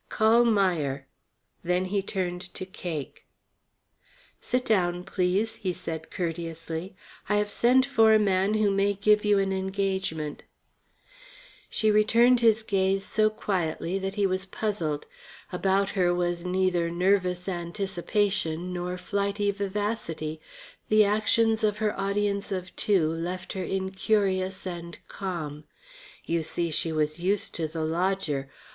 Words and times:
Call 0.09 0.45
Meier." 0.45 1.05
Then 1.63 1.85
he 1.93 2.01
turned 2.01 2.51
to 2.55 2.65
Cake. 2.65 3.27
"Sit 4.41 4.65
down, 4.65 5.03
please," 5.03 5.57
he 5.57 5.71
said 5.71 6.09
courteously. 6.09 6.95
"I 7.29 7.35
have 7.35 7.51
sent 7.51 7.85
for 7.85 8.11
a 8.11 8.17
man 8.17 8.55
who 8.55 8.71
may 8.71 8.95
give 8.95 9.23
you 9.23 9.37
an 9.37 9.53
engagement." 9.53 10.41
She 11.69 11.91
returned 11.91 12.39
his 12.39 12.63
gaze 12.63 13.05
so 13.05 13.29
quietly 13.29 13.99
that 13.99 14.15
he 14.15 14.25
was 14.25 14.47
puzzled. 14.47 15.05
About 15.51 15.91
her 15.91 16.11
was 16.15 16.47
neither 16.47 16.89
nervous 16.89 17.47
anticipation 17.47 18.73
nor 18.73 18.97
flighty 18.97 19.51
vivacity. 19.51 20.41
The 20.89 21.05
actions 21.05 21.63
of 21.63 21.77
her 21.77 21.93
audience 21.95 22.51
of 22.51 22.75
two 22.75 23.07
left 23.13 23.53
her 23.53 23.63
in 23.63 23.91
curious 23.91 24.65
and 24.65 24.97
calm. 25.07 25.65
You 26.25 26.41
see, 26.41 26.71
she 26.71 26.91
was 26.91 27.19
used 27.19 27.53
to 27.53 27.67
the 27.67 27.83
lodger. 27.85 28.49